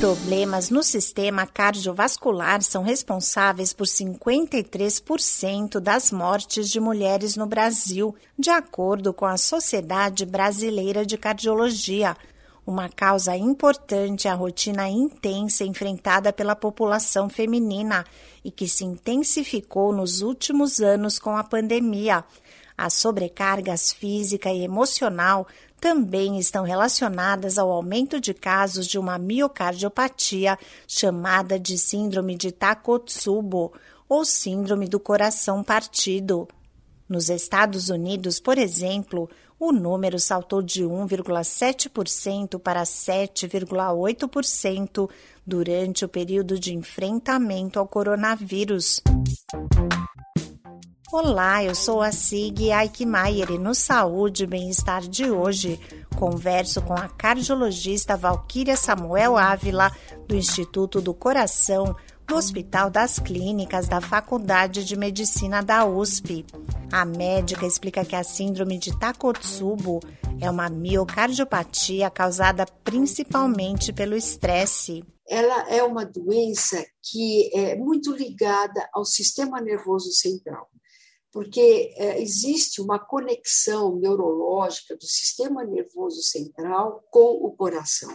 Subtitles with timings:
[0.00, 8.48] Problemas no sistema cardiovascular são responsáveis por 53% das mortes de mulheres no Brasil, de
[8.48, 12.16] acordo com a Sociedade Brasileira de Cardiologia.
[12.66, 18.06] Uma causa importante é a rotina intensa enfrentada pela população feminina
[18.42, 22.24] e que se intensificou nos últimos anos com a pandemia.
[22.82, 25.46] As sobrecargas física e emocional
[25.78, 33.74] também estão relacionadas ao aumento de casos de uma miocardiopatia chamada de síndrome de Takotsubo
[34.08, 36.48] ou síndrome do coração partido.
[37.06, 45.10] Nos Estados Unidos, por exemplo, o número saltou de 1,7% para 7,8%
[45.46, 49.02] durante o período de enfrentamento ao coronavírus.
[51.12, 55.80] Olá, eu sou a Sig Aikmaier e no Saúde e Bem-Estar de hoje
[56.16, 59.90] converso com a cardiologista Valquíria Samuel Ávila,
[60.28, 61.96] do Instituto do Coração,
[62.28, 66.46] do Hospital das Clínicas da Faculdade de Medicina da USP.
[66.92, 69.98] A médica explica que a síndrome de Takotsubo
[70.40, 75.02] é uma miocardiopatia causada principalmente pelo estresse.
[75.28, 80.68] Ela é uma doença que é muito ligada ao sistema nervoso central
[81.32, 88.14] porque é, existe uma conexão neurológica do sistema nervoso central com o coração.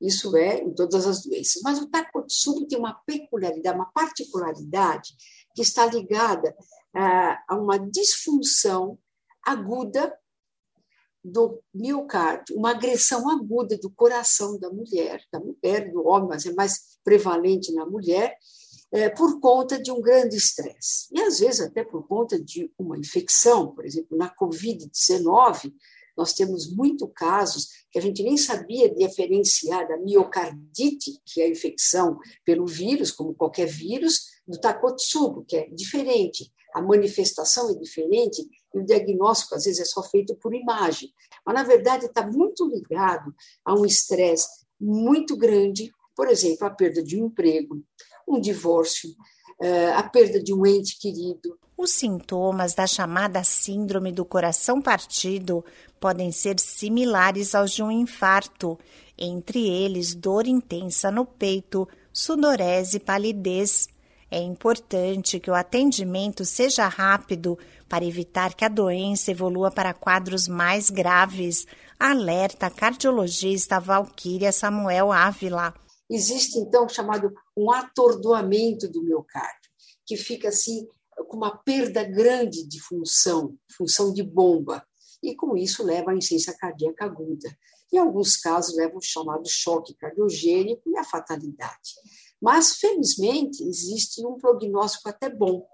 [0.00, 1.62] Isso é em todas as doenças.
[1.62, 5.14] Mas o Takotsubo tem uma peculiaridade, uma particularidade
[5.54, 6.54] que está ligada
[6.94, 8.98] ah, a uma disfunção
[9.44, 10.14] aguda
[11.24, 16.52] do miocárdio, uma agressão aguda do coração da mulher, da mulher, do homem, mas é
[16.52, 18.36] mais prevalente na mulher,
[18.92, 21.08] é, por conta de um grande estresse.
[21.12, 25.72] E, às vezes, até por conta de uma infecção, por exemplo, na Covid-19,
[26.16, 31.50] nós temos muito casos que a gente nem sabia diferenciar da miocardite, que é a
[31.50, 36.50] infecção pelo vírus, como qualquer vírus, do Takotsubo, que é diferente.
[36.74, 41.12] A manifestação é diferente e o diagnóstico, às vezes, é só feito por imagem.
[41.44, 47.02] Mas, na verdade, está muito ligado a um estresse muito grande, por exemplo, a perda
[47.02, 47.82] de um emprego,
[48.26, 49.10] um divórcio,
[49.60, 51.58] eh, a perda de um ente querido.
[51.76, 55.64] Os sintomas da chamada síndrome do coração partido
[56.00, 58.78] podem ser similares aos de um infarto,
[59.18, 63.88] entre eles dor intensa no peito, sudorese e palidez.
[64.30, 70.48] É importante que o atendimento seja rápido para evitar que a doença evolua para quadros
[70.48, 71.66] mais graves,
[72.00, 75.74] alerta a cardiologista Valquíria Samuel Ávila.
[76.08, 79.70] Existe, então, chamado um atordoamento do miocárdio,
[80.04, 80.86] que fica assim
[81.28, 84.86] com uma perda grande de função, função de bomba,
[85.22, 87.48] e com isso leva à insuficiência cardíaca aguda.
[87.92, 91.94] Em alguns casos, leva o chamado choque cardiogênico e a fatalidade.
[92.40, 95.66] Mas, felizmente, existe um prognóstico até bom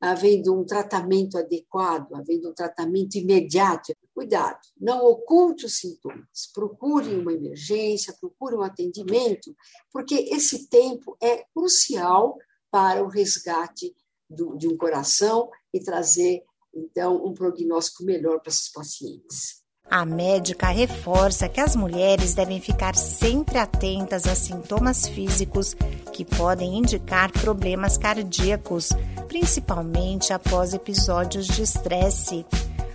[0.00, 7.34] havendo um tratamento adequado, havendo um tratamento imediato, cuidado, não oculte os sintomas, procure uma
[7.34, 9.54] emergência, procure um atendimento,
[9.92, 12.38] porque esse tempo é crucial
[12.70, 13.94] para o resgate
[14.28, 16.42] do, de um coração e trazer,
[16.74, 19.62] então, um prognóstico melhor para esses pacientes.
[19.88, 25.74] A médica reforça que as mulheres devem ficar sempre atentas a sintomas físicos
[26.12, 28.88] que podem indicar problemas cardíacos,
[29.28, 32.44] principalmente após episódios de estresse.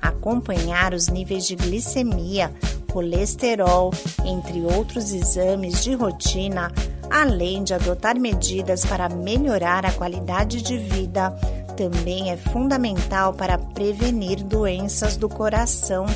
[0.00, 2.52] Acompanhar os níveis de glicemia,
[2.92, 3.92] colesterol,
[4.24, 6.72] entre outros exames de rotina,
[7.10, 11.30] além de adotar medidas para melhorar a qualidade de vida,
[11.76, 16.06] também é fundamental para prevenir doenças do coração.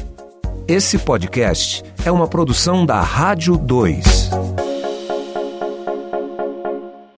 [0.66, 4.30] Esse podcast é uma produção da Rádio 2.